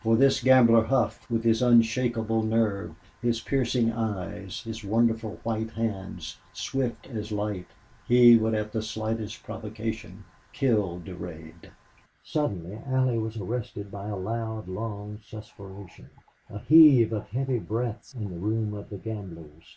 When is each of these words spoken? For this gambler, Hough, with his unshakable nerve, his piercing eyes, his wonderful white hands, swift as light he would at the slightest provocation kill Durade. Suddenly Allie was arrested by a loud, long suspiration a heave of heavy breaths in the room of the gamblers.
For 0.00 0.16
this 0.16 0.42
gambler, 0.42 0.84
Hough, 0.84 1.28
with 1.30 1.44
his 1.44 1.60
unshakable 1.60 2.42
nerve, 2.44 2.94
his 3.20 3.42
piercing 3.42 3.92
eyes, 3.92 4.62
his 4.62 4.82
wonderful 4.82 5.32
white 5.42 5.72
hands, 5.72 6.38
swift 6.54 7.06
as 7.10 7.30
light 7.30 7.66
he 8.08 8.38
would 8.38 8.54
at 8.54 8.72
the 8.72 8.80
slightest 8.80 9.42
provocation 9.42 10.24
kill 10.54 10.98
Durade. 11.04 11.72
Suddenly 12.24 12.78
Allie 12.86 13.18
was 13.18 13.36
arrested 13.36 13.90
by 13.90 14.08
a 14.08 14.16
loud, 14.16 14.66
long 14.66 15.20
suspiration 15.22 16.08
a 16.48 16.58
heave 16.60 17.12
of 17.12 17.28
heavy 17.28 17.58
breaths 17.58 18.14
in 18.14 18.30
the 18.32 18.38
room 18.38 18.72
of 18.72 18.88
the 18.88 18.96
gamblers. 18.96 19.76